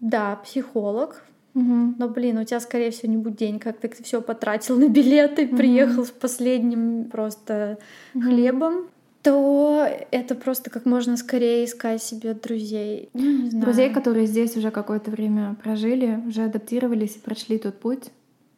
[0.00, 1.22] да, психолог,
[1.54, 1.94] Угу.
[1.96, 5.46] Но, блин, у тебя, скорее всего, не будет день, как ты все потратил на билеты,
[5.46, 5.56] угу.
[5.56, 7.78] приехал с последним просто
[8.12, 8.24] угу.
[8.24, 8.88] хлебом
[9.26, 13.10] то это просто как можно скорее искать себе друзей.
[13.12, 13.64] Ну, не знаю.
[13.64, 18.04] Друзей, которые здесь уже какое-то время прожили, уже адаптировались и прошли тот путь.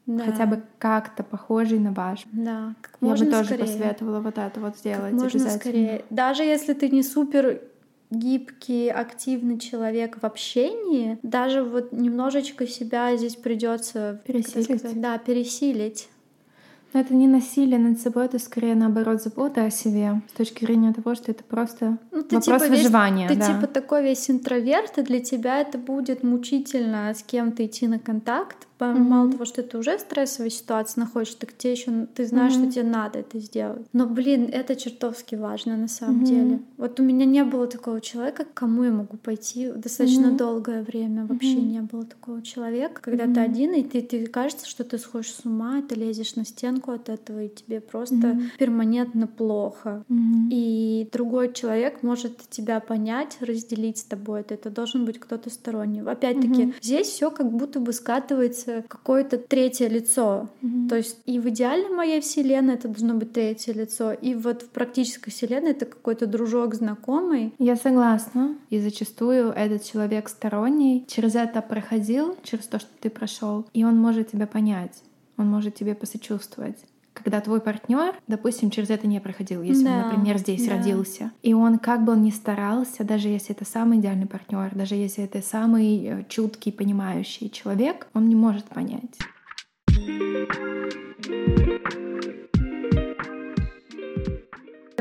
[0.04, 0.24] Да.
[0.24, 2.26] Хотя бы как-то похожий на ваш.
[2.32, 3.62] Да, как Я можно бы тоже скорее.
[3.62, 6.04] посоветовала вот это вот сделать как можно скорее.
[6.10, 7.62] Даже если ты не супер
[8.10, 14.80] гибкий, активный человек в общении, даже вот немножечко себя здесь придется пересилить.
[14.80, 16.08] Сказать, да, пересилить.
[16.92, 20.92] Но это не насилие над собой, это скорее наоборот забота о себе с точки зрения
[20.92, 23.28] того, что это просто ну, ты вопрос типа выживания.
[23.28, 23.46] Весь, да.
[23.46, 27.98] ты типа такой весь интроверт, и для тебя это будет мучительно с кем-то идти на
[27.98, 28.98] контакт, mm-hmm.
[28.98, 32.70] мало того, что это уже стрессовая ситуация находишься, так тебе еще ты знаешь, mm-hmm.
[32.70, 33.86] что тебе надо это сделать.
[33.92, 36.26] Но, блин, это чертовски важно на самом mm-hmm.
[36.26, 36.60] деле.
[36.76, 40.36] Вот у меня не было такого человека, к кому я могу пойти достаточно mm-hmm.
[40.36, 41.26] долгое время.
[41.26, 41.72] Вообще mm-hmm.
[41.72, 43.34] не было такого человека, когда mm-hmm.
[43.34, 46.92] ты один, и ты, ты кажется, что ты сходишь с ума, ты лезешь на стенку
[46.92, 48.50] от этого, и тебе просто mm-hmm.
[48.58, 50.04] перманентно плохо.
[50.08, 50.48] Mm-hmm.
[50.50, 54.54] И другой человек может тебя понять, разделить с тобой это.
[54.54, 56.02] Это должен быть кто-то сторонний.
[56.02, 56.74] Опять-таки, mm-hmm.
[56.80, 60.48] здесь все как будто бы скатывается какое-то третье лицо.
[60.62, 60.88] Mm-hmm.
[60.88, 64.68] То есть и в идеальной моей вселенной это должно быть третье лицо, и вот в
[64.70, 67.54] практической вселенной это какой-то дружок знакомый.
[67.58, 68.56] Я согласна.
[68.70, 73.96] И зачастую этот человек сторонний через это проходил, через то, что ты прошел, и он
[73.96, 75.02] может тебя понять,
[75.36, 76.76] он может тебе посочувствовать
[77.12, 80.76] когда твой партнер, допустим, через это не проходил, если да, он, например, здесь да.
[80.76, 84.94] родился, и он как бы он ни старался, даже если это самый идеальный партнер, даже
[84.94, 89.18] если это самый э, чуткий, понимающий человек, он не может понять.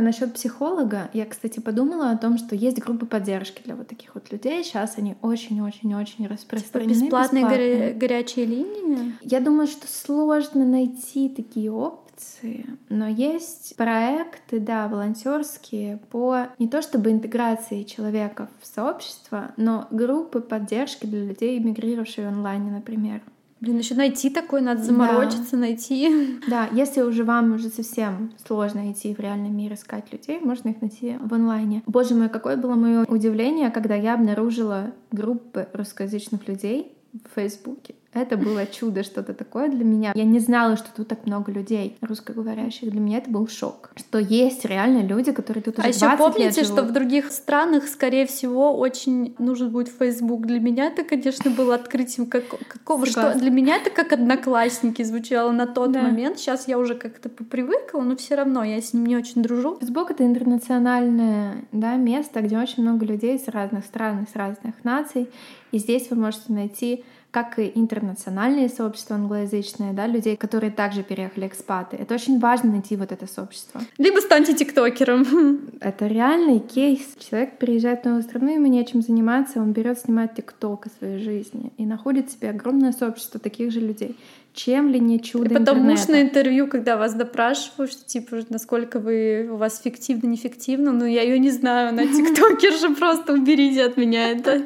[0.08, 4.32] Насчет психолога, я, кстати, подумала о том, что есть группы поддержки для вот таких вот
[4.32, 4.64] людей.
[4.64, 6.94] Сейчас они очень-очень-очень типа распространены.
[6.94, 7.78] Типа бесплатные, бесплатные.
[7.92, 9.14] Горя- горячие линии?
[9.22, 16.68] Я думаю, что сложно найти такие опыты акции, но есть проекты, да, волонтерские по не
[16.68, 23.22] то чтобы интеграции человека в сообщество, но группы поддержки для людей, эмигрировавших онлайн, например.
[23.60, 25.58] Блин, еще найти такое надо заморочиться, да.
[25.58, 26.38] найти.
[26.48, 30.82] Да, если уже вам уже совсем сложно идти в реальный мир искать людей, можно их
[30.82, 31.84] найти в онлайне.
[31.88, 37.96] Боже мой, какое было мое удивление, когда я обнаружила группы русскоязычных людей в Фейсбуке.
[38.14, 40.12] Это было чудо, что-то такое для меня.
[40.16, 42.90] Я не знала, что тут так много людей русскоговорящих.
[42.90, 43.92] Для меня это был шок.
[43.96, 47.32] Что есть реально люди, которые тут уже а 20 еще помните, лет что в других
[47.32, 50.46] странах, скорее всего, очень нужен будет Facebook.
[50.46, 55.52] Для меня это, конечно, было открытием как, какого что Для меня это как одноклассники звучало
[55.52, 56.02] на тот да.
[56.02, 56.40] момент.
[56.40, 59.78] Сейчас я уже как-то попривыкла, но все равно я с ним не очень дружу.
[59.80, 65.30] Facebook— это интернациональное да, место, где очень много людей с разных стран, с разных наций.
[65.72, 67.04] И здесь вы можете найти
[67.44, 71.96] как и интернациональные сообщества англоязычные, да, людей, которые также переехали экспаты.
[71.96, 73.80] Это очень важно найти вот это сообщество.
[74.00, 75.62] Либо станьте тиктокером.
[75.80, 77.16] Это реальный кейс.
[77.20, 81.72] Человек переезжает в новую страну, ему нечем заниматься, он берет снимать тикток о своей жизни
[81.78, 84.16] и находит себе огромное сообщество таких же людей.
[84.54, 85.90] Чем ли не чудо И потом интернета?
[85.90, 91.06] муж на интервью, когда вас допрашивают, что типа, насколько вы у вас фиктивно, неэффективно, ну
[91.06, 94.64] я ее не знаю, она тиктокер же, просто уберите от меня это.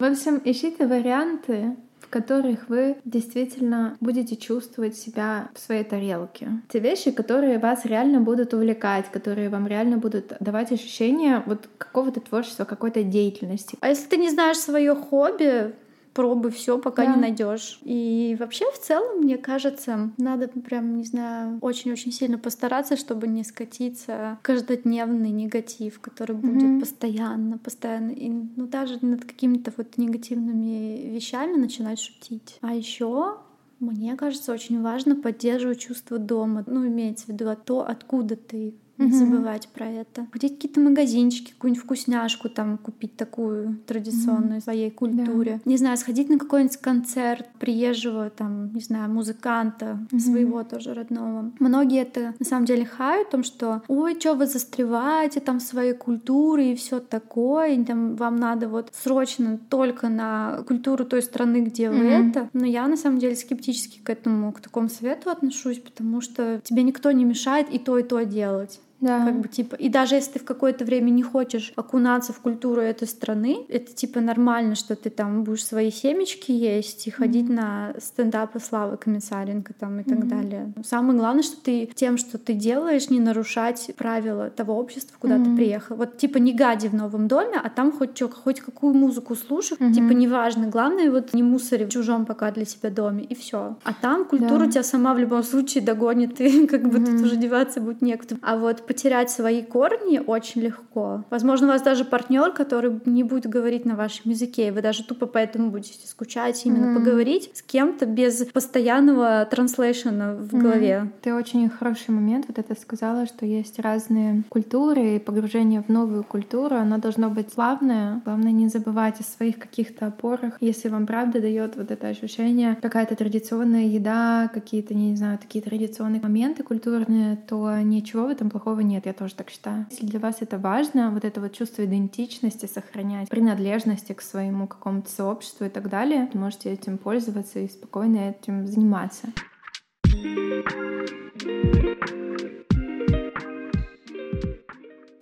[0.00, 6.62] В общем, ищите варианты, в которых вы действительно будете чувствовать себя в своей тарелке.
[6.70, 12.20] Те вещи, которые вас реально будут увлекать, которые вам реально будут давать ощущение вот какого-то
[12.20, 13.76] творчества, какой-то деятельности.
[13.82, 15.74] А если ты не знаешь свое хобби,
[16.14, 17.14] пробуй все, пока да.
[17.14, 17.80] не найдешь.
[17.82, 23.44] И вообще, в целом, мне кажется, надо прям, не знаю, очень-очень сильно постараться, чтобы не
[23.44, 26.80] скатиться в каждодневный негатив, который будет mm-hmm.
[26.80, 28.10] постоянно, постоянно.
[28.10, 32.58] И, ну, даже над какими-то вот негативными вещами начинать шутить.
[32.60, 33.38] А еще
[33.80, 36.62] мне кажется, очень важно поддерживать чувство дома.
[36.66, 40.26] Ну, имеется в виду то, откуда ты не забывать про это.
[40.32, 44.64] Ходить какие-то магазинчики, какую-нибудь вкусняшку там купить такую традиционную mm-hmm.
[44.64, 45.60] своей культуре.
[45.64, 45.70] Да.
[45.70, 51.52] Не знаю, сходить на какой-нибудь концерт приезжего там, не знаю, музыканта своего тоже родного.
[51.58, 55.62] Многие это на самом деле хают о том, что ой, что вы застреваете там в
[55.62, 61.22] своей культуре и все такое, и там вам надо вот срочно только на культуру той
[61.22, 62.48] страны, где вы это.
[62.52, 66.82] Но я на самом деле скептически к этому, к такому совету отношусь, потому что тебе
[66.82, 68.80] никто не мешает и то, и то делать.
[69.00, 69.24] Да.
[69.24, 69.74] Как бы типа.
[69.76, 73.92] И даже если ты в какое-то время не хочешь окунаться в культуру этой страны, это
[73.92, 77.54] типа нормально, что ты там будешь свои семечки есть и ходить mm-hmm.
[77.54, 80.28] на стендапы Славы Комиссаренко там и так mm-hmm.
[80.28, 80.72] далее.
[80.84, 85.44] Самое главное, что ты тем, что ты делаешь, не нарушать правила того общества, куда mm-hmm.
[85.44, 85.96] ты приехал.
[85.96, 89.78] Вот типа не гади в новом доме, а там хоть что, хоть какую музыку слушай,
[89.78, 89.92] mm-hmm.
[89.92, 90.66] типа неважно.
[90.66, 93.76] Главное вот не мусори в чужом пока для себя доме и все.
[93.82, 94.72] А там культура да.
[94.72, 97.06] тебя сама в любом случае догонит, и как бы mm-hmm.
[97.06, 98.36] тут уже деваться будет некуда.
[98.42, 101.24] А вот потерять свои корни очень легко.
[101.30, 105.04] Возможно, у вас даже партнер, который не будет говорить на вашем языке, и вы даже
[105.04, 106.94] тупо поэтому будете скучать, именно mm.
[106.96, 110.58] поговорить с кем-то без постоянного транслейшена в mm.
[110.58, 111.12] голове.
[111.22, 116.24] Ты очень хороший момент вот это сказала, что есть разные культуры, и погружение в новую
[116.24, 118.20] культуру, оно должно быть плавное.
[118.24, 120.56] Главное не забывать о своих каких-то опорах.
[120.58, 126.20] Если вам правда дает вот это ощущение, какая-то традиционная еда, какие-то, не знаю, такие традиционные
[126.20, 129.86] моменты культурные, то ничего в этом плохого нет, я тоже так считаю.
[129.90, 135.10] Если для вас это важно, вот это вот чувство идентичности сохранять, принадлежности к своему какому-то
[135.10, 139.28] сообществу и так далее, можете этим пользоваться и спокойно этим заниматься.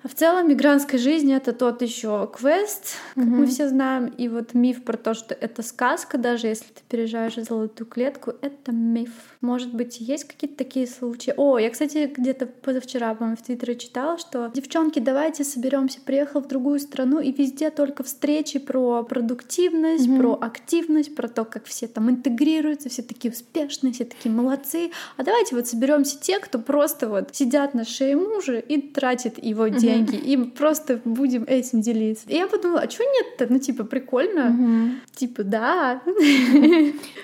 [0.08, 3.28] В целом, мигрантская жизнь это тот еще квест, как mm-hmm.
[3.28, 4.06] мы все знаем.
[4.06, 8.32] И вот миф про то, что это сказка, даже если ты переезжаешь в золотую клетку,
[8.40, 9.10] это миф.
[9.42, 11.34] Может быть, есть какие-то такие случаи.
[11.36, 16.48] О, я, кстати, где-то позавчера, по-моему, в Твиттере читала, что девчонки, давайте соберемся, приехал в
[16.48, 20.18] другую страну, и везде только встречи про продуктивность, mm-hmm.
[20.18, 24.90] про активность, про то, как все там интегрируются, все такие успешные, все такие молодцы.
[25.18, 29.68] А давайте вот соберемся те, кто просто вот сидят на шее мужа и тратит его
[29.68, 32.28] деньги деньги, и просто будем этим делиться.
[32.28, 33.46] И я подумала, а что нет-то?
[33.52, 34.50] Ну, типа, прикольно.
[34.50, 34.90] Угу.
[35.14, 36.02] Типа, да.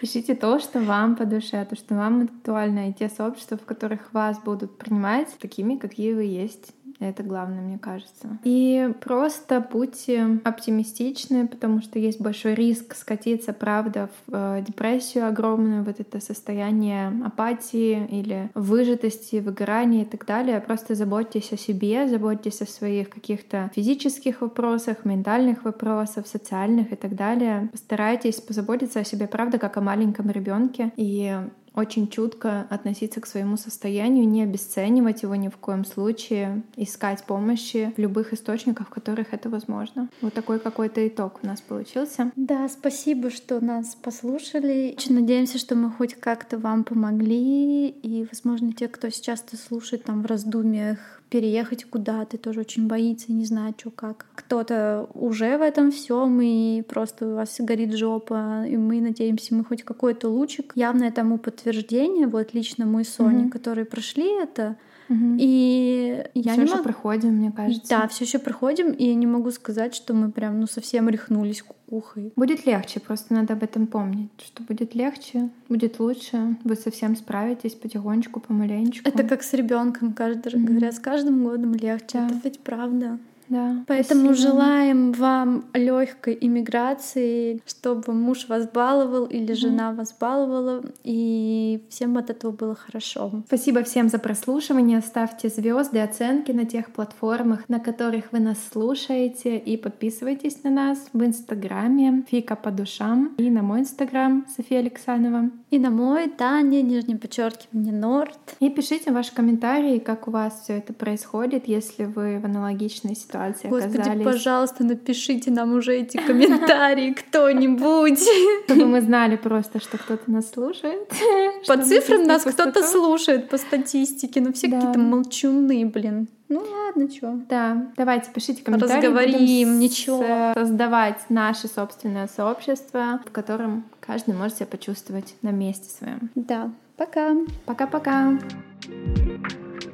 [0.03, 4.13] Ищите то, что вам по душе, то, что вам актуально, и те сообщества, в которых
[4.13, 6.73] вас будут принимать такими, какие вы есть.
[7.01, 8.39] Это главное, мне кажется.
[8.45, 15.85] И просто будьте оптимистичны, потому что есть большой риск скатиться, правда, в э, депрессию огромную,
[15.85, 20.61] вот это состояние апатии или выжатости, выгорания и так далее.
[20.61, 27.15] Просто заботьтесь о себе, заботьтесь о своих каких-то физических вопросах, ментальных вопросах, социальных и так
[27.15, 27.69] далее.
[27.73, 31.37] Постарайтесь позаботиться о себе, правда, как о маленьком ребенке и
[31.75, 37.93] очень чутко относиться к своему состоянию, не обесценивать его ни в коем случае, искать помощи
[37.97, 40.09] в любых источниках, в которых это возможно.
[40.21, 42.31] Вот такой какой-то итог у нас получился.
[42.37, 44.95] Да, спасибо, что нас послушали.
[44.97, 47.89] Очень надеемся, что мы хоть как-то вам помогли.
[47.89, 53.33] И, возможно, те, кто сейчас это слушает там в раздумьях, переехать куда-то, тоже очень боится
[53.33, 54.27] не знает, что как.
[54.37, 59.65] Кто-то уже в этом всем и просто у вас горит жопа, и мы надеемся, мы
[59.65, 60.73] хоть какой-то лучик.
[60.77, 63.51] Явное тому подтверждение, вот лично мы с Соней, mm-hmm.
[63.51, 64.77] которые прошли это,
[65.15, 65.37] Угу.
[65.39, 66.85] И я все не еще мог...
[66.85, 67.89] проходим, мне кажется.
[67.89, 71.63] Да, все еще проходим, и я не могу сказать, что мы прям ну совсем рехнулись
[71.63, 72.33] кукухой.
[72.37, 77.75] Будет легче, просто надо об этом помнить, что будет легче, будет лучше, вы совсем справитесь
[77.75, 79.09] потихонечку, помаленечку.
[79.09, 82.19] Это как с ребенком, каждый mm говорят, с каждым годом легче.
[82.19, 82.27] Да.
[82.27, 83.19] Это ведь правда.
[83.55, 84.51] Да, Поэтому спасибо.
[84.51, 92.19] желаем вам легкой иммиграции, чтобы муж вас баловал или mm жена вас баловала, и всем
[92.19, 93.31] от этого было хорошо.
[93.47, 95.01] Спасибо всем за прослушивание.
[95.01, 100.99] Ставьте звезды, оценки на тех платформах, на которых вы нас слушаете, и подписывайтесь на нас
[101.13, 105.51] в Инстаграме Фика по душам и на мой Инстаграм София Александрова.
[105.71, 108.57] И на мой Таня, нижнее подчеркивание Норд.
[108.59, 113.44] И пишите ваши комментарии, как у вас все это происходит, если вы в аналогичной ситуации
[113.53, 114.25] ситуации Господи, оказались.
[114.25, 118.21] пожалуйста, напишите нам уже эти комментарии кто-нибудь.
[118.65, 121.13] Чтобы мы знали просто, что кто-то нас слушает.
[121.67, 124.41] По цифрам нас кто-то слушает, по статистике.
[124.41, 126.29] Ну все какие-то молчуны, блин.
[126.49, 127.41] Ну ладно, чё.
[127.49, 129.07] Да, давайте пишите комментарии.
[129.07, 130.53] Разговорим, ничего.
[130.55, 136.31] Создавать наше собственное сообщество, в котором каждый может себя почувствовать на месте своем.
[136.35, 137.35] Да, пока.
[137.67, 138.39] Пока-пока.
[138.87, 139.94] thank you